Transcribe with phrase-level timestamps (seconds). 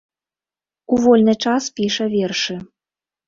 [0.95, 2.55] У вольны час піша вершы.